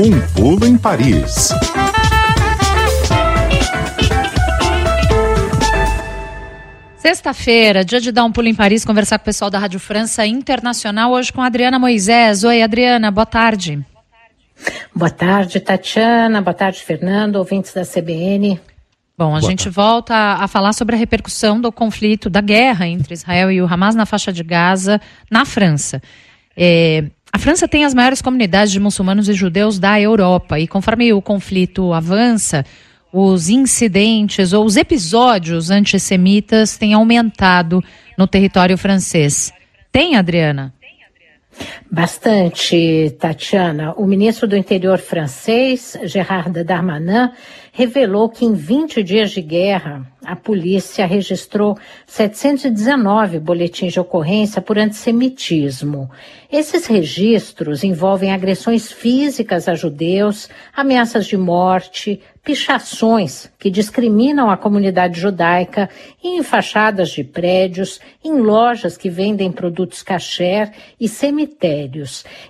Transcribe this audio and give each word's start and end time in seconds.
Um 0.00 0.12
pulo 0.32 0.64
em 0.64 0.78
Paris. 0.78 1.48
Sexta-feira, 6.98 7.84
dia 7.84 8.00
de 8.00 8.12
dar 8.12 8.22
um 8.22 8.30
pulo 8.30 8.46
em 8.46 8.54
Paris, 8.54 8.84
conversar 8.84 9.18
com 9.18 9.22
o 9.22 9.24
pessoal 9.24 9.50
da 9.50 9.58
Rádio 9.58 9.80
França 9.80 10.24
Internacional, 10.24 11.10
hoje 11.10 11.32
com 11.32 11.42
a 11.42 11.46
Adriana 11.46 11.80
Moisés. 11.80 12.44
Oi, 12.44 12.62
Adriana, 12.62 13.10
boa 13.10 13.26
tarde. 13.26 13.84
Boa 14.94 15.10
tarde, 15.10 15.58
Tatiana. 15.58 16.40
Boa 16.40 16.54
tarde, 16.54 16.80
Fernando, 16.84 17.34
ouvintes 17.34 17.74
da 17.74 17.84
CBN. 17.84 18.60
Bom, 19.18 19.34
a 19.34 19.40
Boa 19.40 19.50
gente 19.50 19.64
tarde. 19.64 19.74
volta 19.74 20.14
a, 20.14 20.44
a, 20.44 20.46
falar 20.46 20.74
sobre 20.74 20.94
a 20.94 20.98
repercussão 20.98 21.60
do 21.60 21.72
conflito, 21.72 22.30
da 22.30 22.40
guerra 22.40 22.86
entre 22.86 23.14
Israel 23.14 23.50
e 23.50 23.60
o 23.60 23.66
Hamas 23.66 23.96
na 23.96 24.06
faixa 24.06 24.32
de 24.32 24.44
Gaza, 24.44 25.00
na 25.28 25.44
França. 25.44 26.00
É, 26.56 27.04
a 27.32 27.38
França 27.38 27.68
tem 27.68 27.84
as 27.84 27.94
maiores 27.94 28.22
comunidades 28.22 28.72
de 28.72 28.80
muçulmanos 28.80 29.28
e 29.28 29.34
judeus 29.34 29.78
da 29.78 30.00
Europa, 30.00 30.58
e 30.58 30.66
conforme 30.66 31.12
o 31.12 31.20
conflito 31.20 31.92
avança, 31.92 32.64
os 33.12 33.48
incidentes 33.48 34.52
ou 34.52 34.64
os 34.64 34.76
episódios 34.76 35.70
antissemitas 35.70 36.76
têm 36.76 36.94
aumentado 36.94 37.82
no 38.16 38.26
território 38.26 38.76
francês. 38.76 39.52
Tem, 39.90 40.16
Adriana? 40.16 40.74
Bastante, 41.90 43.16
Tatiana. 43.18 43.94
O 43.96 44.06
ministro 44.06 44.46
do 44.46 44.54
Interior 44.54 44.98
francês, 44.98 45.96
Gerard 46.04 46.62
Darmanin, 46.62 47.30
revelou 47.72 48.28
que 48.28 48.44
em 48.44 48.52
20 48.52 49.02
dias 49.02 49.30
de 49.30 49.40
guerra, 49.40 50.06
a 50.22 50.36
polícia 50.36 51.06
registrou 51.06 51.78
719 52.06 53.38
boletins 53.38 53.94
de 53.94 54.00
ocorrência 54.00 54.60
por 54.60 54.76
antissemitismo. 54.76 56.10
Esses 56.52 56.86
registros 56.86 57.82
envolvem 57.82 58.32
agressões 58.32 58.92
físicas 58.92 59.68
a 59.68 59.74
judeus, 59.74 60.50
ameaças 60.76 61.26
de 61.26 61.38
morte, 61.38 62.20
pichações 62.44 63.50
que 63.58 63.70
discriminam 63.70 64.50
a 64.50 64.56
comunidade 64.56 65.20
judaica 65.20 65.88
em 66.22 66.42
fachadas 66.42 67.10
de 67.10 67.22
prédios, 67.22 68.00
em 68.24 68.40
lojas 68.40 68.96
que 68.96 69.08
vendem 69.08 69.52
produtos 69.52 70.02
kasher 70.02 70.72
e 70.98 71.08
cemitérios. 71.08 71.77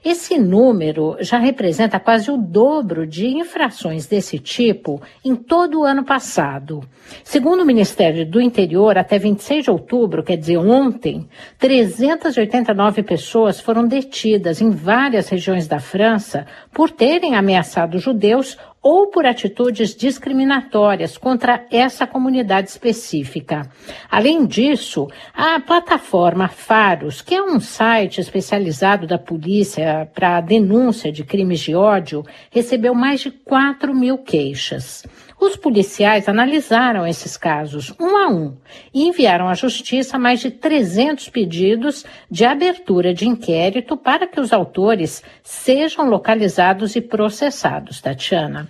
Esse 0.04 0.38
número 0.38 1.16
já 1.20 1.38
representa 1.38 2.00
quase 2.00 2.30
o 2.30 2.36
dobro 2.36 3.06
de 3.06 3.26
infrações 3.26 4.06
desse 4.06 4.38
tipo 4.38 5.00
em 5.24 5.34
todo 5.34 5.80
o 5.80 5.84
ano 5.84 6.04
passado. 6.04 6.82
Segundo 7.24 7.62
o 7.62 7.66
Ministério 7.66 8.24
do 8.24 8.40
Interior, 8.40 8.96
até 8.96 9.18
26 9.18 9.64
de 9.64 9.70
outubro, 9.70 10.22
quer 10.22 10.36
dizer, 10.36 10.58
ontem, 10.58 11.28
389 11.58 13.02
pessoas 13.02 13.60
foram 13.60 13.86
detidas 13.86 14.60
em 14.60 14.70
várias 14.70 15.28
regiões 15.28 15.66
da 15.66 15.80
França 15.80 16.46
por 16.72 16.90
terem 16.90 17.34
ameaçado 17.34 17.98
judeus 17.98 18.56
ou 18.82 19.08
por 19.08 19.26
atitudes 19.26 19.94
discriminatórias 19.94 21.18
contra 21.18 21.66
essa 21.70 22.06
comunidade 22.06 22.70
específica. 22.70 23.68
Além 24.10 24.46
disso, 24.46 25.08
a 25.34 25.60
plataforma 25.60 26.48
Faros, 26.48 27.20
que 27.20 27.34
é 27.34 27.42
um 27.42 27.60
site 27.60 28.20
especializado 28.20 29.06
da 29.06 29.18
polícia 29.18 30.08
para 30.14 30.40
denúncia 30.40 31.10
de 31.10 31.24
crimes 31.24 31.60
de 31.60 31.74
ódio, 31.74 32.24
recebeu 32.50 32.94
mais 32.94 33.20
de 33.20 33.30
4 33.30 33.94
mil 33.94 34.18
queixas. 34.18 35.04
Os 35.40 35.54
policiais 35.56 36.28
analisaram 36.28 37.06
esses 37.06 37.36
casos 37.36 37.94
um 38.00 38.16
a 38.16 38.28
um 38.28 38.56
e 38.92 39.06
enviaram 39.06 39.48
à 39.48 39.54
Justiça 39.54 40.18
mais 40.18 40.40
de 40.40 40.50
300 40.50 41.28
pedidos 41.28 42.04
de 42.28 42.44
abertura 42.44 43.14
de 43.14 43.26
inquérito 43.26 43.96
para 43.96 44.26
que 44.26 44.40
os 44.40 44.52
autores 44.52 45.22
sejam 45.42 46.10
localizados 46.10 46.96
e 46.96 47.00
processados. 47.00 48.00
Tatiana. 48.00 48.68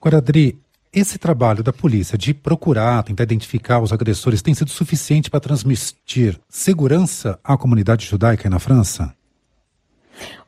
Agora, 0.00 0.18
Adri, 0.18 0.56
esse 0.92 1.18
trabalho 1.18 1.64
da 1.64 1.72
polícia 1.72 2.16
de 2.16 2.32
procurar, 2.32 3.02
tentar 3.02 3.24
identificar 3.24 3.80
os 3.80 3.92
agressores 3.92 4.40
tem 4.40 4.54
sido 4.54 4.70
suficiente 4.70 5.28
para 5.28 5.40
transmitir 5.40 6.38
segurança 6.48 7.38
à 7.42 7.56
comunidade 7.56 8.06
judaica 8.06 8.48
na 8.48 8.60
França? 8.60 9.12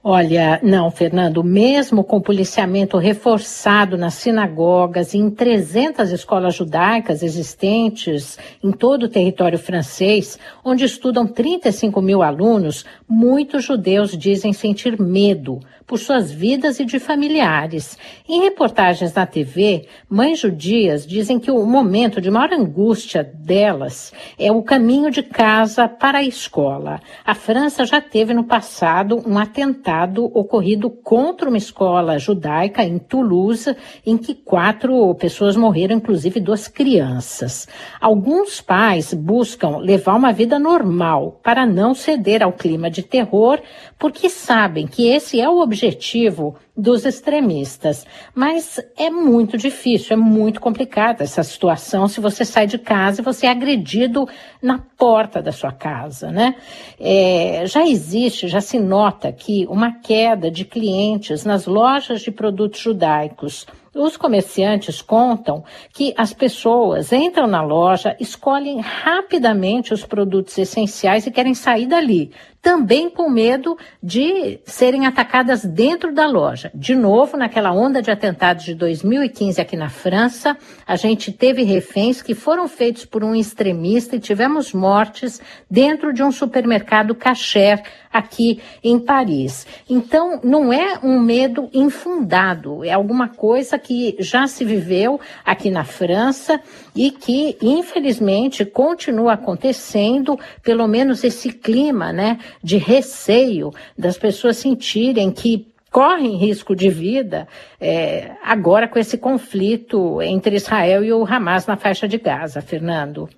Olha, 0.08 0.60
não, 0.62 0.88
Fernando, 0.88 1.42
mesmo 1.42 2.04
com 2.04 2.20
policiamento 2.20 2.96
reforçado 2.96 3.98
nas 3.98 4.14
sinagogas 4.14 5.14
e 5.14 5.18
em 5.18 5.28
300 5.28 6.12
escolas 6.12 6.54
judaicas 6.54 7.24
existentes 7.24 8.38
em 8.62 8.70
todo 8.70 9.02
o 9.02 9.08
território 9.08 9.58
francês, 9.58 10.38
onde 10.64 10.84
estudam 10.84 11.26
35 11.26 12.00
mil 12.00 12.22
alunos, 12.22 12.84
muitos 13.08 13.64
judeus 13.64 14.16
dizem 14.16 14.52
sentir 14.52 14.96
medo 14.96 15.58
por 15.84 15.98
suas 15.98 16.30
vidas 16.30 16.78
e 16.78 16.84
de 16.84 17.00
familiares. 17.00 17.98
Em 18.28 18.42
reportagens 18.42 19.12
na 19.14 19.24
TV, 19.24 19.86
mães 20.08 20.38
judias 20.40 21.06
dizem 21.06 21.38
que 21.38 21.50
o 21.50 21.64
momento 21.64 22.20
de 22.20 22.30
maior 22.30 22.52
angústia 22.52 23.24
delas 23.24 24.12
é 24.38 24.50
o 24.50 24.62
caminho 24.62 25.10
de 25.10 25.22
casa 25.22 25.88
para 25.88 26.18
a 26.18 26.24
escola. 26.24 27.00
A 27.24 27.34
França 27.34 27.84
já 27.84 28.00
teve 28.00 28.34
no 28.34 28.44
passado 28.44 29.22
um 29.26 29.38
atentado 29.38 29.95
ocorrido 30.04 30.90
contra 30.90 31.48
uma 31.48 31.56
escola 31.56 32.18
judaica 32.18 32.84
em 32.84 32.98
Toulouse, 32.98 33.76
em 34.04 34.16
que 34.16 34.34
quatro 34.34 35.14
pessoas 35.14 35.56
morreram, 35.56 35.96
inclusive 35.96 36.40
duas 36.40 36.68
crianças. 36.68 37.68
Alguns 38.00 38.60
pais 38.60 39.14
buscam 39.14 39.78
levar 39.78 40.14
uma 40.14 40.32
vida 40.32 40.58
normal 40.58 41.40
para 41.42 41.64
não 41.64 41.94
ceder 41.94 42.42
ao 42.42 42.52
clima 42.52 42.90
de 42.90 43.02
terror, 43.02 43.60
porque 43.98 44.28
sabem 44.28 44.86
que 44.86 45.08
esse 45.08 45.40
é 45.40 45.48
o 45.48 45.60
objetivo 45.60 46.56
dos 46.76 47.06
extremistas. 47.06 48.06
Mas 48.34 48.78
é 48.98 49.08
muito 49.08 49.56
difícil, 49.56 50.14
é 50.14 50.16
muito 50.16 50.60
complicada 50.60 51.24
essa 51.24 51.42
situação 51.42 52.06
se 52.06 52.20
você 52.20 52.44
sai 52.44 52.66
de 52.66 52.78
casa 52.78 53.20
e 53.20 53.24
você 53.24 53.46
é 53.46 53.50
agredido 53.50 54.28
na 54.60 54.78
porta 54.98 55.40
da 55.40 55.52
sua 55.52 55.72
casa, 55.72 56.30
né? 56.30 56.56
É, 57.00 57.62
já 57.66 57.86
existe, 57.86 58.46
já 58.48 58.60
se 58.60 58.78
nota 58.78 59.32
que 59.32 59.66
uma 59.68 59.92
queda 60.00 60.50
de 60.50 60.64
clientes 60.64 61.44
nas 61.44 61.66
lojas 61.66 62.20
de 62.20 62.30
produtos 62.30 62.80
judaicos 62.80 63.66
os 63.96 64.16
comerciantes 64.16 65.00
contam 65.00 65.64
que 65.92 66.14
as 66.16 66.32
pessoas 66.32 67.12
entram 67.12 67.46
na 67.46 67.62
loja, 67.62 68.16
escolhem 68.20 68.80
rapidamente 68.80 69.92
os 69.92 70.04
produtos 70.04 70.56
essenciais 70.58 71.26
e 71.26 71.30
querem 71.30 71.54
sair 71.54 71.86
dali, 71.86 72.30
também 72.66 73.08
com 73.08 73.30
medo 73.30 73.78
de 74.02 74.58
serem 74.64 75.06
atacadas 75.06 75.64
dentro 75.64 76.12
da 76.12 76.26
loja. 76.26 76.68
De 76.74 76.96
novo, 76.96 77.36
naquela 77.36 77.72
onda 77.72 78.02
de 78.02 78.10
atentados 78.10 78.64
de 78.64 78.74
2015 78.74 79.60
aqui 79.60 79.76
na 79.76 79.88
França, 79.88 80.56
a 80.84 80.96
gente 80.96 81.30
teve 81.30 81.62
reféns 81.62 82.20
que 82.20 82.34
foram 82.34 82.66
feitos 82.66 83.04
por 83.04 83.22
um 83.22 83.36
extremista 83.36 84.16
e 84.16 84.20
tivemos 84.20 84.72
mortes 84.72 85.40
dentro 85.70 86.12
de 86.12 86.24
um 86.24 86.32
supermercado 86.32 87.14
kasher 87.14 87.84
aqui 88.12 88.60
em 88.82 88.98
Paris. 88.98 89.66
Então, 89.88 90.40
não 90.42 90.72
é 90.72 90.98
um 91.02 91.20
medo 91.20 91.68
infundado, 91.72 92.84
é 92.84 92.92
alguma 92.92 93.28
coisa 93.28 93.78
que 93.86 94.16
já 94.18 94.48
se 94.48 94.64
viveu 94.64 95.20
aqui 95.44 95.70
na 95.70 95.84
França 95.84 96.60
e 96.94 97.12
que, 97.12 97.56
infelizmente, 97.62 98.64
continua 98.64 99.34
acontecendo, 99.34 100.36
pelo 100.60 100.88
menos 100.88 101.22
esse 101.22 101.52
clima, 101.52 102.12
né, 102.12 102.38
de 102.60 102.78
receio 102.78 103.72
das 103.96 104.18
pessoas 104.18 104.56
sentirem 104.56 105.30
que 105.30 105.68
correm 105.88 106.36
risco 106.36 106.74
de 106.74 106.90
vida 106.90 107.46
é, 107.80 108.32
agora 108.42 108.88
com 108.88 108.98
esse 108.98 109.16
conflito 109.16 110.20
entre 110.20 110.56
Israel 110.56 111.04
e 111.04 111.12
o 111.12 111.24
Hamas 111.24 111.64
na 111.66 111.76
faixa 111.76 112.08
de 112.08 112.18
Gaza, 112.18 112.60
Fernando. 112.60 113.28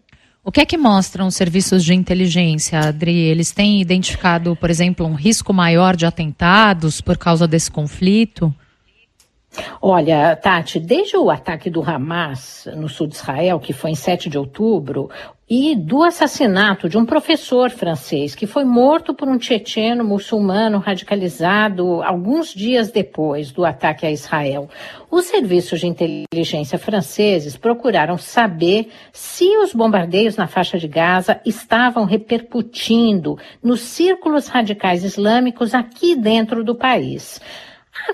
O 0.43 0.51
que 0.51 0.63
é 0.63 0.65
que 0.65 0.79
mostram 0.79 1.27
os 1.27 1.35
serviços 1.35 1.85
de 1.85 1.93
inteligência, 1.93 2.81
Adri? 2.81 3.19
Eles 3.19 3.53
têm 3.53 3.83
identificado, 3.83 4.57
por 4.57 4.71
exemplo, 4.71 5.07
um 5.07 5.13
risco 5.13 5.53
maior 5.53 5.95
de 5.95 6.07
atentados 6.07 7.03
por 7.03 7.19
causa 7.19 7.47
desse 7.47 7.71
conflito? 7.71 8.53
Olha, 9.81 10.37
Tati, 10.37 10.79
desde 10.79 11.17
o 11.17 11.31
ataque 11.31 11.71
do 11.71 11.83
Hamas 11.83 12.69
no 12.77 12.89
sul 12.89 13.07
de 13.07 13.15
Israel, 13.15 13.59
que 13.59 13.73
foi 13.73 13.91
em 13.91 13.95
7 13.95 14.29
de 14.29 14.39
outubro, 14.39 15.09
e 15.51 15.75
do 15.75 16.03
assassinato 16.03 16.89
de 16.89 16.99
um 16.99 17.07
professor 17.07 17.71
francês 17.71 18.35
que 18.35 18.47
foi 18.47 18.65
morto 18.65 19.15
por 19.15 19.27
um 19.27 19.39
tchetcheno 19.39 20.05
muçulmano 20.05 20.79
radicalizado 20.79 22.03
alguns 22.03 22.53
dias 22.53 22.91
depois 22.91 23.51
do 23.51 23.65
ataque 23.65 24.05
a 24.05 24.11
Israel. 24.11 24.69
Os 25.11 25.25
serviços 25.25 25.81
de 25.81 25.87
inteligência 25.87 26.79
franceses 26.79 27.57
procuraram 27.57 28.19
saber 28.19 28.91
se 29.11 29.57
os 29.57 29.73
bombardeios 29.73 30.37
na 30.37 30.47
faixa 30.47 30.77
de 30.77 30.87
Gaza 30.87 31.41
estavam 31.47 32.05
repercutindo 32.05 33.39
nos 33.63 33.81
círculos 33.81 34.49
radicais 34.49 35.03
islâmicos 35.03 35.73
aqui 35.73 36.15
dentro 36.15 36.63
do 36.63 36.75
país. 36.75 37.41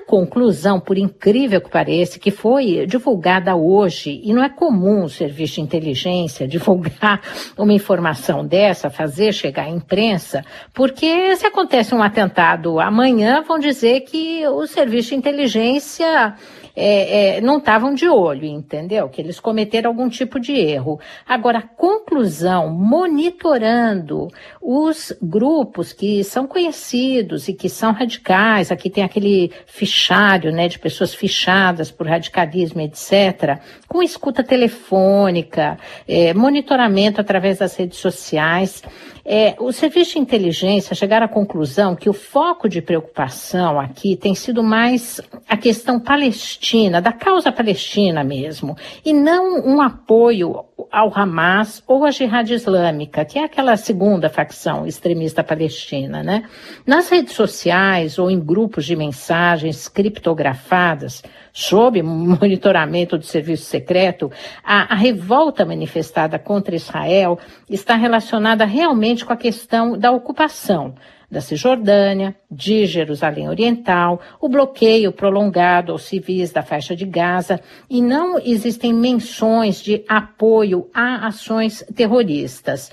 Conclusão, 0.00 0.80
por 0.80 0.98
incrível 0.98 1.60
que 1.60 1.70
pareça, 1.70 2.18
que 2.18 2.30
foi 2.30 2.86
divulgada 2.86 3.54
hoje, 3.56 4.20
e 4.22 4.32
não 4.32 4.42
é 4.42 4.48
comum 4.48 5.04
o 5.04 5.08
serviço 5.08 5.54
de 5.54 5.60
inteligência 5.62 6.46
divulgar 6.46 7.20
uma 7.56 7.72
informação 7.72 8.46
dessa, 8.46 8.90
fazer 8.90 9.32
chegar 9.32 9.64
à 9.64 9.70
imprensa, 9.70 10.44
porque 10.72 11.34
se 11.36 11.46
acontece 11.46 11.94
um 11.94 12.02
atentado 12.02 12.78
amanhã, 12.80 13.42
vão 13.42 13.58
dizer 13.58 14.00
que 14.00 14.46
o 14.46 14.66
serviço 14.66 15.10
de 15.10 15.16
inteligência 15.16 16.34
é, 16.76 17.36
é, 17.36 17.40
não 17.40 17.58
estavam 17.58 17.94
de 17.94 18.08
olho, 18.08 18.44
entendeu? 18.44 19.08
Que 19.08 19.20
eles 19.20 19.38
cometeram 19.38 19.90
algum 19.90 20.08
tipo 20.08 20.40
de 20.40 20.52
erro. 20.52 20.98
Agora, 21.26 21.58
a 21.58 21.62
conclusão, 21.62 22.70
monitorando 22.70 24.28
os 24.60 25.12
grupos 25.22 25.92
que 25.92 26.24
são 26.24 26.46
conhecidos 26.46 27.48
e 27.48 27.54
que 27.54 27.68
são 27.68 27.92
radicais, 27.92 28.72
aqui 28.72 28.90
tem 28.90 29.04
aquele 29.04 29.52
fichário, 29.66 30.50
né, 30.50 30.68
de 30.68 30.78
pessoas 30.78 31.14
fichadas 31.14 31.90
por 31.90 32.08
radicalismo, 32.08 32.80
etc., 32.80 33.58
com 33.88 34.02
escuta 34.02 34.42
telefônica, 34.42 35.78
é, 36.08 36.34
monitoramento 36.34 37.20
através 37.20 37.58
das 37.58 37.76
redes 37.76 37.98
sociais. 37.98 38.82
É, 39.26 39.54
o 39.58 39.72
serviço 39.72 40.12
de 40.12 40.18
inteligência 40.18 40.94
chegaram 40.94 41.24
à 41.24 41.28
conclusão 41.28 41.96
que 41.96 42.10
o 42.10 42.12
foco 42.12 42.68
de 42.68 42.82
preocupação 42.82 43.80
aqui 43.80 44.16
tem 44.16 44.34
sido 44.34 44.62
mais 44.62 45.18
a 45.48 45.56
questão 45.56 45.98
palestina, 45.98 46.63
da 47.00 47.12
causa 47.12 47.52
palestina 47.52 48.24
mesmo, 48.24 48.76
e 49.04 49.12
não 49.12 49.60
um 49.66 49.80
apoio 49.80 50.64
ao 50.90 51.12
Hamas 51.14 51.82
ou 51.86 52.04
à 52.04 52.10
Jihad 52.10 52.50
Islâmica, 52.50 53.24
que 53.24 53.38
é 53.38 53.44
aquela 53.44 53.76
segunda 53.76 54.30
facção 54.30 54.86
extremista 54.86 55.44
palestina, 55.44 56.22
né? 56.22 56.44
Nas 56.86 57.08
redes 57.10 57.34
sociais 57.34 58.18
ou 58.18 58.30
em 58.30 58.40
grupos 58.40 58.86
de 58.86 58.96
mensagens 58.96 59.88
criptografadas, 59.88 61.22
sob 61.52 62.02
monitoramento 62.02 63.18
do 63.18 63.24
serviço 63.24 63.64
secreto, 63.64 64.30
a, 64.62 64.94
a 64.94 64.96
revolta 64.96 65.64
manifestada 65.64 66.38
contra 66.38 66.74
Israel 66.74 67.38
está 67.68 67.94
relacionada 67.94 68.64
realmente 68.64 69.24
com 69.24 69.32
a 69.32 69.36
questão 69.36 69.98
da 69.98 70.10
ocupação 70.10 70.94
da 71.34 71.40
Cisjordânia, 71.40 72.34
de 72.50 72.86
Jerusalém 72.86 73.48
Oriental, 73.48 74.20
o 74.40 74.48
bloqueio 74.48 75.10
prolongado 75.10 75.92
aos 75.92 76.04
civis 76.04 76.52
da 76.52 76.62
faixa 76.62 76.94
de 76.94 77.04
Gaza 77.04 77.60
e 77.90 78.00
não 78.00 78.38
existem 78.38 78.94
menções 78.94 79.82
de 79.82 80.04
apoio 80.08 80.88
a 80.94 81.26
ações 81.26 81.84
terroristas. 81.94 82.90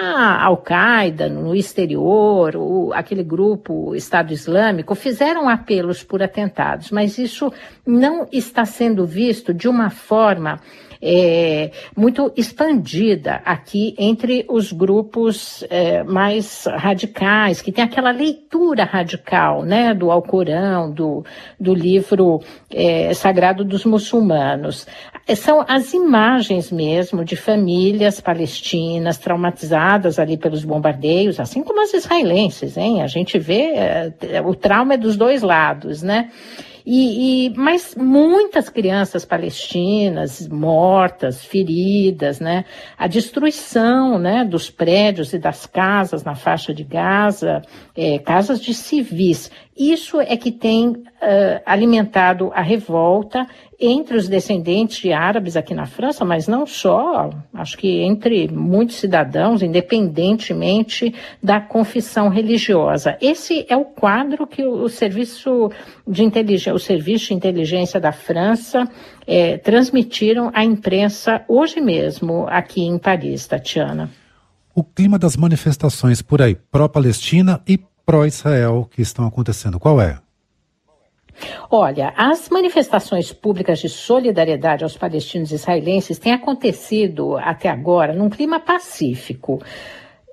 A 0.00 0.44
Al-Qaeda 0.46 1.28
no 1.28 1.54
exterior, 1.54 2.56
o, 2.56 2.92
aquele 2.94 3.22
grupo 3.22 3.94
Estado 3.94 4.32
Islâmico 4.32 4.94
fizeram 4.94 5.48
apelos 5.48 6.02
por 6.02 6.22
atentados, 6.22 6.90
mas 6.90 7.18
isso 7.18 7.52
não 7.86 8.26
está 8.32 8.64
sendo 8.64 9.06
visto 9.06 9.52
de 9.52 9.68
uma 9.68 9.90
forma 9.90 10.58
é, 11.02 11.72
muito 11.96 12.32
expandida 12.36 13.42
aqui 13.44 13.94
entre 13.98 14.46
os 14.48 14.70
grupos 14.70 15.64
é, 15.68 16.04
mais 16.04 16.64
radicais, 16.66 17.60
que 17.60 17.72
tem 17.72 17.82
aquela 17.82 18.12
leitura 18.12 18.84
radical 18.84 19.64
né, 19.64 19.92
do 19.92 20.12
Alcorão, 20.12 20.92
do, 20.92 21.24
do 21.58 21.74
livro 21.74 22.40
é, 22.70 23.12
sagrado 23.14 23.64
dos 23.64 23.84
muçulmanos. 23.84 24.86
São 25.36 25.64
as 25.66 25.92
imagens 25.92 26.70
mesmo 26.70 27.24
de 27.24 27.34
famílias 27.34 28.20
palestinas 28.20 29.18
traumatizadas 29.18 30.18
ali 30.18 30.36
pelos 30.36 30.64
bombardeios, 30.64 31.40
assim 31.40 31.62
como 31.62 31.82
as 31.82 31.92
israelenses, 31.94 32.76
hein? 32.76 33.02
A 33.02 33.06
gente 33.06 33.38
vê, 33.38 33.72
é, 33.74 34.12
o 34.44 34.54
trauma 34.54 34.94
é 34.94 34.96
dos 34.96 35.16
dois 35.16 35.42
lados, 35.42 36.02
né? 36.02 36.30
E, 36.84 37.46
e, 37.46 37.50
mas 37.56 37.94
muitas 37.94 38.68
crianças 38.68 39.24
palestinas 39.24 40.48
mortas, 40.48 41.44
feridas, 41.44 42.40
né? 42.40 42.64
A 42.98 43.06
destruição, 43.06 44.18
né, 44.18 44.44
dos 44.44 44.70
prédios 44.70 45.32
e 45.32 45.38
das 45.38 45.66
casas 45.66 46.24
na 46.24 46.34
faixa 46.34 46.74
de 46.74 46.84
Gaza, 46.84 47.62
é, 47.96 48.18
casas 48.18 48.60
de 48.60 48.74
civis. 48.74 49.50
Isso 49.76 50.20
é 50.20 50.36
que 50.36 50.52
tem 50.52 50.88
uh, 50.88 51.02
alimentado 51.64 52.50
a 52.54 52.60
revolta 52.60 53.46
entre 53.82 54.16
os 54.16 54.28
descendentes 54.28 54.98
de 54.98 55.12
árabes 55.12 55.56
aqui 55.56 55.74
na 55.74 55.86
França, 55.86 56.24
mas 56.24 56.46
não 56.46 56.64
só, 56.64 57.30
acho 57.52 57.76
que 57.76 58.00
entre 58.00 58.48
muitos 58.48 58.96
cidadãos, 58.96 59.60
independentemente 59.60 61.12
da 61.42 61.60
confissão 61.60 62.28
religiosa. 62.28 63.18
Esse 63.20 63.66
é 63.68 63.76
o 63.76 63.84
quadro 63.84 64.46
que 64.46 64.64
o, 64.64 64.88
serviço 64.88 65.70
de 66.06 66.22
inteligência, 66.22 66.72
o 66.72 66.78
serviço 66.78 67.28
de 67.28 67.34
inteligência 67.34 67.98
da 67.98 68.12
França 68.12 68.88
é, 69.26 69.58
transmitiram 69.58 70.50
à 70.54 70.64
imprensa 70.64 71.44
hoje 71.48 71.80
mesmo 71.80 72.46
aqui 72.48 72.82
em 72.82 72.98
Paris, 72.98 73.46
Tatiana. 73.46 74.08
O 74.74 74.84
clima 74.84 75.18
das 75.18 75.36
manifestações 75.36 76.22
por 76.22 76.40
aí, 76.40 76.54
pró-Palestina 76.54 77.60
e 77.68 77.78
pró-Israel, 78.06 78.88
que 78.90 79.02
estão 79.02 79.26
acontecendo, 79.26 79.78
qual 79.78 80.00
é? 80.00 80.18
Olha, 81.74 82.12
as 82.18 82.50
manifestações 82.50 83.32
públicas 83.32 83.78
de 83.78 83.88
solidariedade 83.88 84.84
aos 84.84 84.94
palestinos 84.94 85.52
israelenses 85.52 86.18
têm 86.18 86.34
acontecido 86.34 87.38
até 87.38 87.70
agora 87.70 88.12
num 88.12 88.28
clima 88.28 88.60
pacífico. 88.60 89.58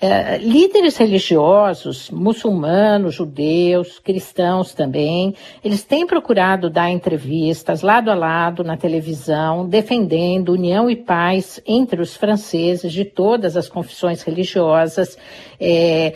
É, 0.02 0.38
líderes 0.38 0.98
religiosos, 0.98 2.10
muçulmanos, 2.10 3.16
judeus, 3.16 4.00
cristãos 4.00 4.74
também, 4.74 5.34
eles 5.64 5.82
têm 5.82 6.06
procurado 6.06 6.70
dar 6.70 6.90
entrevistas 6.90 7.82
lado 7.82 8.12
a 8.12 8.16
lado 8.16 8.62
na 8.62 8.76
televisão, 8.76 9.68
defendendo 9.68 10.50
união 10.50 10.90
e 10.90 10.96
paz 10.96 11.62
entre 11.66 12.02
os 12.02 12.18
franceses 12.18 12.92
de 12.92 13.06
todas 13.06 13.56
as 13.56 13.70
confissões 13.70 14.24
religiosas, 14.24 15.18
é, 15.58 16.14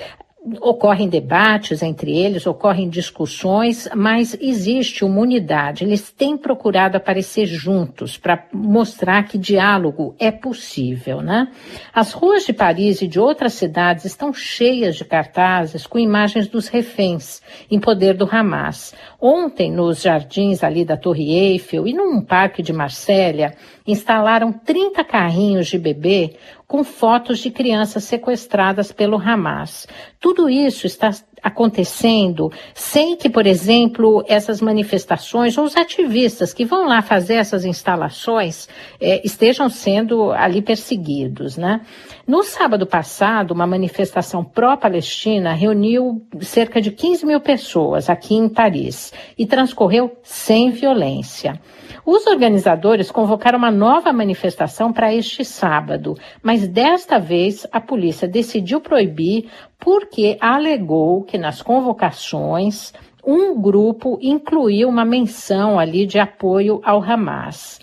Ocorrem 0.60 1.08
debates 1.08 1.82
entre 1.82 2.12
eles, 2.12 2.46
ocorrem 2.46 2.90
discussões, 2.90 3.88
mas 3.96 4.38
existe 4.42 5.06
uma 5.06 5.22
unidade. 5.22 5.86
Eles 5.86 6.12
têm 6.12 6.36
procurado 6.36 6.98
aparecer 6.98 7.46
juntos 7.46 8.18
para 8.18 8.46
mostrar 8.52 9.24
que 9.24 9.38
diálogo 9.38 10.14
é 10.20 10.32
possível, 10.32 11.22
né? 11.22 11.48
As 11.94 12.12
ruas 12.12 12.46
de 12.46 12.52
Paris 12.52 13.02
e 13.02 13.08
de 13.08 13.22
outras 13.22 13.54
cidades 13.54 14.04
estão 14.04 14.34
cheias 14.34 14.98
de 14.98 15.06
cartazes 15.06 15.88
com 15.88 15.98
imagens 15.98 16.50
dos 16.50 16.68
reféns 16.68 17.42
em 17.72 17.80
poder 17.80 18.14
do 18.14 18.28
Hamas. 18.30 18.94
Ontem, 19.22 19.72
nos 19.72 20.02
jardins 20.02 20.62
ali 20.62 20.84
da 20.84 20.98
Torre 20.98 21.34
Eiffel 21.34 21.88
e 21.88 21.94
num 21.94 22.20
parque 22.20 22.62
de 22.62 22.74
Marsella, 22.74 23.54
instalaram 23.88 24.52
30 24.52 25.04
carrinhos 25.06 25.68
de 25.68 25.78
bebê 25.78 26.36
com 26.74 26.84
fotos 26.84 27.38
de 27.38 27.52
crianças 27.52 28.04
sequestradas 28.04 28.92
pelo 28.92 29.16
Hamas. 29.16 29.88
Tudo 30.20 30.50
isso 30.50 30.88
está 30.88 31.12
acontecendo 31.44 32.52
sem 32.74 33.18
que, 33.18 33.30
por 33.30 33.46
exemplo, 33.46 34.24
essas 34.28 34.62
manifestações 34.62 35.58
ou 35.58 35.66
os 35.66 35.76
ativistas 35.76 36.54
que 36.54 36.64
vão 36.64 36.88
lá 36.88 37.02
fazer 37.02 37.36
essas 37.36 37.66
instalações 37.66 38.70
eh, 39.02 39.22
estejam 39.26 39.68
sendo 39.70 40.32
ali 40.32 40.62
perseguidos, 40.62 41.58
né? 41.58 41.82
No 42.26 42.42
sábado 42.42 42.88
passado, 42.88 43.52
uma 43.52 43.68
manifestação 43.68 44.46
pró-Palestina 44.46 45.54
reuniu 45.54 46.26
cerca 46.40 46.80
de 46.80 46.90
15 46.90 47.26
mil 47.26 47.42
pessoas 47.42 48.10
aqui 48.10 48.36
em 48.36 48.48
Paris 48.48 49.12
e 49.38 49.46
transcorreu 49.46 50.18
sem 50.24 50.72
violência. 50.72 51.60
Os 52.06 52.28
organizadores 52.28 53.10
convocaram 53.10 53.58
uma 53.58 53.72
nova 53.72 54.12
manifestação 54.12 54.92
para 54.92 55.14
este 55.14 55.46
sábado, 55.46 56.18
mas 56.42 56.68
desta 56.68 57.18
vez 57.18 57.66
a 57.72 57.80
polícia 57.80 58.28
decidiu 58.28 58.82
proibir 58.82 59.50
porque 59.84 60.38
alegou 60.40 61.24
que 61.24 61.38
nas 61.38 61.62
convocações 61.62 62.94
um 63.22 63.62
grupo 63.62 64.18
incluiu 64.22 64.88
uma 64.88 65.04
menção 65.04 65.78
ali 65.78 66.06
de 66.06 66.18
apoio 66.18 66.80
ao 66.86 67.04
Hamas. 67.04 67.82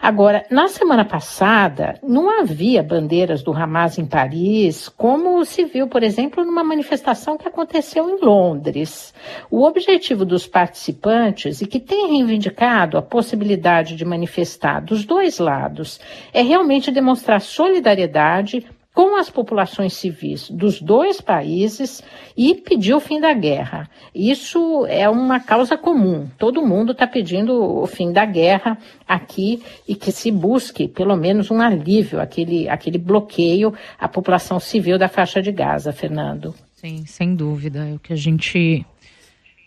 Agora, 0.00 0.46
na 0.50 0.68
semana 0.68 1.04
passada, 1.04 1.98
não 2.02 2.40
havia 2.40 2.82
bandeiras 2.82 3.42
do 3.42 3.52
Hamas 3.52 3.98
em 3.98 4.06
Paris, 4.06 4.88
como 4.88 5.44
se 5.44 5.64
viu, 5.64 5.88
por 5.88 6.02
exemplo, 6.02 6.42
numa 6.42 6.64
manifestação 6.64 7.36
que 7.36 7.48
aconteceu 7.48 8.08
em 8.08 8.24
Londres. 8.24 9.14
O 9.50 9.64
objetivo 9.64 10.24
dos 10.24 10.46
participantes, 10.46 11.60
e 11.60 11.66
que 11.66 11.80
tem 11.80 12.12
reivindicado 12.12 12.96
a 12.96 13.02
possibilidade 13.02 13.94
de 13.94 14.04
manifestar 14.04 14.80
dos 14.80 15.04
dois 15.04 15.38
lados, 15.38 16.00
é 16.32 16.42
realmente 16.42 16.90
demonstrar 16.90 17.40
solidariedade 17.42 18.66
com 18.94 19.16
as 19.16 19.30
populações 19.30 19.94
civis 19.94 20.50
dos 20.50 20.80
dois 20.80 21.20
países 21.20 22.02
e 22.36 22.54
pedir 22.54 22.94
o 22.94 23.00
fim 23.00 23.18
da 23.20 23.32
guerra. 23.32 23.88
Isso 24.14 24.86
é 24.86 25.08
uma 25.08 25.40
causa 25.40 25.78
comum. 25.78 26.28
Todo 26.38 26.66
mundo 26.66 26.92
está 26.92 27.06
pedindo 27.06 27.54
o 27.54 27.86
fim 27.86 28.12
da 28.12 28.24
guerra 28.24 28.76
aqui 29.08 29.62
e 29.88 29.94
que 29.94 30.12
se 30.12 30.30
busque 30.30 30.86
pelo 30.86 31.16
menos 31.16 31.50
um 31.50 31.60
alívio 31.60 32.20
aquele, 32.20 32.68
aquele 32.68 32.98
bloqueio 32.98 33.72
à 33.98 34.06
população 34.08 34.60
civil 34.60 34.98
da 34.98 35.08
faixa 35.08 35.40
de 35.40 35.50
Gaza, 35.50 35.92
Fernando. 35.92 36.54
Sim, 36.74 37.04
sem 37.06 37.34
dúvida. 37.34 37.88
É 37.88 37.94
o 37.94 37.98
que 37.98 38.12
a 38.12 38.16
gente 38.16 38.84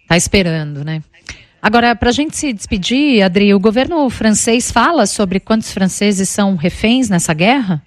está 0.04 0.16
esperando, 0.16 0.84
né? 0.86 1.02
Agora, 1.60 1.96
para 1.96 2.10
a 2.10 2.14
gente 2.14 2.38
se 2.38 2.54
despedir, 2.54 3.24
Adri, 3.24 3.52
o 3.52 3.60
governo 3.60 4.08
francês 4.12 4.72
fala 4.72 5.08
sobre 5.08 5.40
quantos 5.40 5.72
franceses 5.72 6.30
são 6.30 6.56
reféns 6.56 7.10
nessa 7.10 7.34
guerra? 7.34 7.82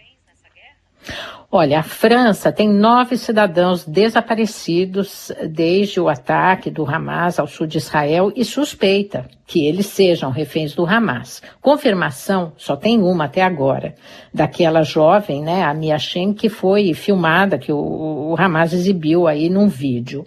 Olha, 1.50 1.80
a 1.80 1.82
França 1.82 2.52
tem 2.52 2.68
nove 2.68 3.16
cidadãos 3.16 3.82
desaparecidos 3.82 5.32
desde 5.48 5.98
o 5.98 6.06
ataque 6.06 6.70
do 6.70 6.84
Hamas 6.84 7.38
ao 7.38 7.46
sul 7.46 7.66
de 7.66 7.78
Israel 7.78 8.30
e 8.36 8.44
suspeita 8.44 9.24
que 9.46 9.66
eles 9.66 9.86
sejam 9.86 10.30
reféns 10.30 10.74
do 10.74 10.84
Hamas. 10.84 11.40
Confirmação 11.62 12.52
só 12.58 12.76
tem 12.76 13.00
uma 13.00 13.24
até 13.24 13.40
agora, 13.40 13.94
daquela 14.32 14.82
jovem, 14.82 15.42
né, 15.42 15.62
a 15.62 15.72
Mia 15.72 15.98
Shen, 15.98 16.34
que 16.34 16.50
foi 16.50 16.92
filmada, 16.92 17.56
que 17.56 17.72
o, 17.72 17.78
o 17.78 18.36
Hamas 18.38 18.74
exibiu 18.74 19.26
aí 19.26 19.48
num 19.48 19.68
vídeo. 19.68 20.26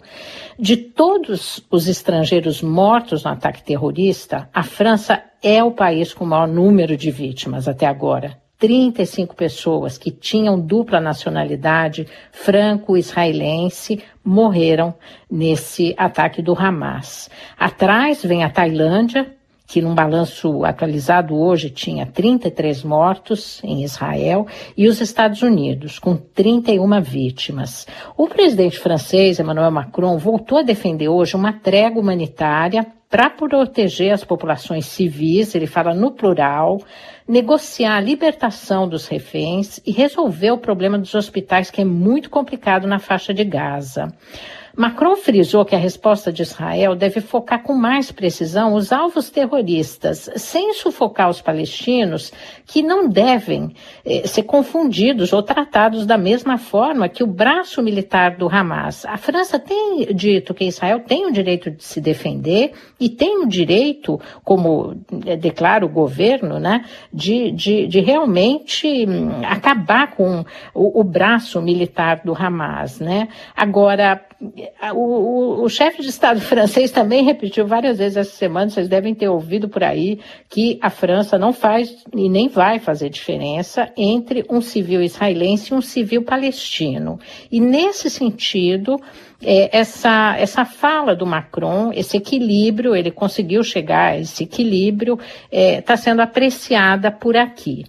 De 0.58 0.76
todos 0.76 1.64
os 1.70 1.86
estrangeiros 1.86 2.60
mortos 2.62 3.22
no 3.22 3.30
ataque 3.30 3.62
terrorista, 3.62 4.48
a 4.52 4.64
França 4.64 5.22
é 5.40 5.62
o 5.62 5.70
país 5.70 6.12
com 6.12 6.24
o 6.24 6.28
maior 6.28 6.48
número 6.48 6.96
de 6.96 7.12
vítimas 7.12 7.68
até 7.68 7.86
agora. 7.86 8.42
35 8.62 9.34
pessoas 9.34 9.98
que 9.98 10.12
tinham 10.12 10.56
dupla 10.56 11.00
nacionalidade 11.00 12.06
franco-israelense 12.30 14.04
morreram 14.24 14.94
nesse 15.28 15.92
ataque 15.98 16.40
do 16.40 16.54
Hamas. 16.56 17.28
Atrás 17.58 18.24
vem 18.24 18.44
a 18.44 18.50
Tailândia, 18.50 19.34
que 19.66 19.82
num 19.82 19.96
balanço 19.96 20.64
atualizado 20.64 21.36
hoje 21.36 21.70
tinha 21.70 22.06
33 22.06 22.84
mortos 22.84 23.60
em 23.64 23.82
Israel, 23.82 24.46
e 24.76 24.86
os 24.86 25.00
Estados 25.00 25.42
Unidos, 25.42 25.98
com 25.98 26.14
31 26.14 27.02
vítimas. 27.02 27.84
O 28.16 28.28
presidente 28.28 28.78
francês, 28.78 29.40
Emmanuel 29.40 29.72
Macron, 29.72 30.16
voltou 30.18 30.58
a 30.58 30.62
defender 30.62 31.08
hoje 31.08 31.34
uma 31.34 31.52
trégua 31.52 32.00
humanitária 32.00 32.86
para 33.12 33.28
proteger 33.28 34.10
as 34.10 34.24
populações 34.24 34.86
civis, 34.86 35.54
ele 35.54 35.66
fala 35.66 35.92
no 35.92 36.12
plural, 36.12 36.80
negociar 37.28 37.98
a 37.98 38.00
libertação 38.00 38.88
dos 38.88 39.06
reféns 39.06 39.78
e 39.84 39.92
resolver 39.92 40.50
o 40.52 40.56
problema 40.56 40.98
dos 40.98 41.14
hospitais, 41.14 41.70
que 41.70 41.82
é 41.82 41.84
muito 41.84 42.30
complicado 42.30 42.86
na 42.86 42.98
faixa 42.98 43.34
de 43.34 43.44
Gaza. 43.44 44.10
Macron 44.76 45.16
frisou 45.16 45.64
que 45.64 45.74
a 45.74 45.78
resposta 45.78 46.32
de 46.32 46.42
Israel 46.42 46.94
deve 46.94 47.20
focar 47.20 47.62
com 47.62 47.74
mais 47.74 48.10
precisão 48.10 48.74
os 48.74 48.92
alvos 48.92 49.30
terroristas, 49.30 50.30
sem 50.36 50.72
sufocar 50.72 51.28
os 51.28 51.42
palestinos, 51.42 52.32
que 52.66 52.82
não 52.82 53.08
devem 53.08 53.74
eh, 54.04 54.26
ser 54.26 54.44
confundidos 54.44 55.32
ou 55.32 55.42
tratados 55.42 56.06
da 56.06 56.16
mesma 56.16 56.56
forma 56.56 57.08
que 57.08 57.22
o 57.22 57.26
braço 57.26 57.82
militar 57.82 58.36
do 58.36 58.48
Hamas. 58.48 59.04
A 59.04 59.18
França 59.18 59.58
tem 59.58 60.06
dito 60.14 60.54
que 60.54 60.64
Israel 60.64 61.00
tem 61.00 61.26
o 61.26 61.32
direito 61.32 61.70
de 61.70 61.84
se 61.84 62.00
defender 62.00 62.72
e 62.98 63.10
tem 63.10 63.42
o 63.42 63.46
direito, 63.46 64.18
como 64.42 64.96
eh, 65.26 65.36
declara 65.36 65.84
o 65.84 65.88
governo, 65.88 66.58
né, 66.58 66.84
de, 67.12 67.50
de, 67.52 67.86
de 67.86 68.00
realmente 68.00 69.06
hum, 69.06 69.42
acabar 69.44 70.12
com 70.12 70.44
o, 70.74 71.00
o 71.00 71.04
braço 71.04 71.60
militar 71.60 72.22
do 72.24 72.34
Hamas. 72.34 73.00
Né? 73.00 73.28
Agora, 73.54 74.20
o, 74.92 74.98
o, 74.98 75.64
o 75.64 75.68
chefe 75.68 76.02
de 76.02 76.08
Estado 76.08 76.40
francês 76.42 76.90
também 76.90 77.24
repetiu 77.24 77.66
várias 77.66 77.98
vezes 77.98 78.16
essa 78.16 78.36
semana, 78.36 78.70
vocês 78.70 78.88
devem 78.88 79.14
ter 79.14 79.28
ouvido 79.28 79.68
por 79.68 79.84
aí, 79.84 80.18
que 80.48 80.78
a 80.82 80.90
França 80.90 81.38
não 81.38 81.52
faz 81.52 82.04
e 82.14 82.28
nem 82.28 82.48
vai 82.48 82.78
fazer 82.78 83.08
diferença 83.08 83.90
entre 83.96 84.44
um 84.50 84.60
civil 84.60 85.02
israelense 85.02 85.72
e 85.72 85.76
um 85.76 85.80
civil 85.80 86.22
palestino. 86.24 87.18
E 87.50 87.60
nesse 87.60 88.10
sentido, 88.10 89.00
é, 89.40 89.76
essa, 89.76 90.36
essa 90.38 90.64
fala 90.64 91.14
do 91.14 91.26
Macron, 91.26 91.92
esse 91.92 92.16
equilíbrio, 92.16 92.94
ele 92.94 93.10
conseguiu 93.10 93.62
chegar 93.62 94.12
a 94.12 94.18
esse 94.18 94.44
equilíbrio, 94.44 95.18
está 95.50 95.56
é, 95.56 95.80
tá 95.80 95.96
sendo 95.96 96.20
apreciada 96.20 97.10
por 97.10 97.36
aqui. 97.36 97.84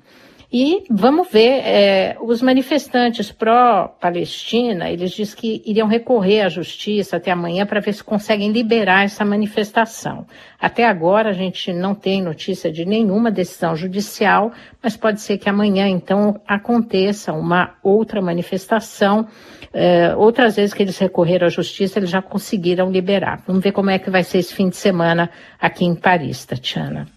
E 0.55 0.83
vamos 0.88 1.31
ver, 1.31 1.63
é, 1.65 2.15
os 2.22 2.39
manifestantes 2.39 3.31
pró-Palestina, 3.31 4.88
eles 4.88 5.10
dizem 5.10 5.36
que 5.36 5.63
iriam 5.65 5.88
recorrer 5.88 6.41
à 6.41 6.50
justiça 6.50 7.17
até 7.17 7.31
amanhã 7.31 7.65
para 7.65 7.79
ver 7.79 7.91
se 7.91 8.03
conseguem 8.03 8.51
liberar 8.51 9.03
essa 9.03 9.25
manifestação. 9.25 10.27
Até 10.62 10.86
agora 10.86 11.31
a 11.31 11.33
gente 11.33 11.74
não 11.74 11.95
tem 11.95 12.22
notícia 12.22 12.72
de 12.72 12.86
nenhuma 12.86 13.31
decisão 13.31 13.75
judicial, 13.75 14.51
mas 14.79 14.95
pode 14.95 15.22
ser 15.22 15.39
que 15.39 15.50
amanhã 15.50 15.88
então 15.88 16.39
aconteça 16.48 17.33
uma 17.33 17.74
outra 17.81 18.22
manifestação. 18.22 19.25
É, 19.74 20.15
outras 20.15 20.55
vezes 20.55 20.72
que 20.72 20.83
eles 20.83 21.00
recorreram 21.00 21.48
à 21.48 21.50
justiça, 21.50 21.98
eles 21.98 22.12
já 22.12 22.22
conseguiram 22.22 22.91
liberar. 22.91 23.41
Vamos 23.48 23.63
ver 23.63 23.72
como 23.72 23.89
é 23.89 23.98
que 23.98 24.12
vai 24.12 24.24
ser 24.24 24.38
esse 24.38 24.53
fim 24.53 24.69
de 24.69 24.75
semana 24.75 25.31
aqui 25.60 25.83
em 25.83 25.95
Paris, 25.95 26.45
Tatiana. 26.45 27.07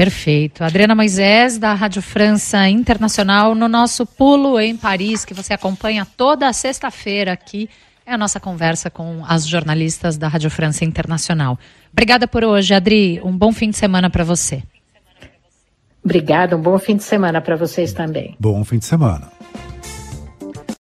Perfeito. 0.00 0.64
Adriana 0.64 0.94
Moisés, 0.94 1.58
da 1.58 1.74
Rádio 1.74 2.00
França 2.00 2.66
Internacional, 2.66 3.54
no 3.54 3.68
nosso 3.68 4.06
Pulo 4.06 4.58
em 4.58 4.74
Paris, 4.74 5.26
que 5.26 5.34
você 5.34 5.52
acompanha 5.52 6.06
toda 6.16 6.50
sexta-feira 6.54 7.34
aqui. 7.34 7.68
É 8.06 8.14
a 8.14 8.16
nossa 8.16 8.40
conversa 8.40 8.88
com 8.88 9.22
as 9.28 9.46
jornalistas 9.46 10.16
da 10.16 10.26
Rádio 10.26 10.48
França 10.48 10.86
Internacional. 10.86 11.58
Obrigada 11.92 12.26
por 12.26 12.42
hoje, 12.42 12.72
Adri. 12.72 13.20
Um 13.22 13.36
bom 13.36 13.52
fim 13.52 13.68
de 13.68 13.76
semana 13.76 14.08
para 14.08 14.24
você. 14.24 14.62
Obrigada, 16.02 16.56
um 16.56 16.62
bom 16.62 16.78
fim 16.78 16.96
de 16.96 17.02
semana 17.02 17.42
para 17.42 17.56
vocês 17.56 17.92
também. 17.92 18.34
Bom 18.40 18.64
fim 18.64 18.78
de 18.78 18.86
semana. 18.86 19.30